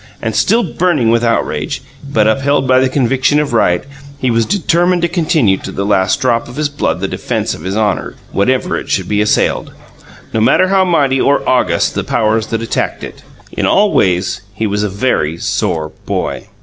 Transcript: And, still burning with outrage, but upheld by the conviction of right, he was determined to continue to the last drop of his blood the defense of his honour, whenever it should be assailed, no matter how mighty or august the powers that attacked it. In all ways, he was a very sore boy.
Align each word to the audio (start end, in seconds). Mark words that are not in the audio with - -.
And, 0.19 0.35
still 0.35 0.63
burning 0.63 1.11
with 1.11 1.23
outrage, 1.23 1.83
but 2.03 2.27
upheld 2.27 2.67
by 2.67 2.79
the 2.79 2.89
conviction 2.89 3.39
of 3.39 3.53
right, 3.53 3.83
he 4.17 4.31
was 4.31 4.47
determined 4.47 5.03
to 5.03 5.07
continue 5.07 5.57
to 5.57 5.71
the 5.71 5.85
last 5.85 6.19
drop 6.19 6.47
of 6.47 6.55
his 6.55 6.69
blood 6.69 7.01
the 7.01 7.07
defense 7.07 7.53
of 7.53 7.61
his 7.61 7.77
honour, 7.77 8.15
whenever 8.31 8.75
it 8.75 8.89
should 8.89 9.07
be 9.07 9.21
assailed, 9.21 9.73
no 10.33 10.41
matter 10.41 10.69
how 10.69 10.83
mighty 10.83 11.21
or 11.21 11.47
august 11.47 11.93
the 11.93 12.03
powers 12.03 12.47
that 12.47 12.63
attacked 12.63 13.03
it. 13.03 13.21
In 13.51 13.67
all 13.67 13.91
ways, 13.93 14.41
he 14.55 14.65
was 14.65 14.81
a 14.81 14.89
very 14.89 15.37
sore 15.37 15.89
boy. 16.07 16.47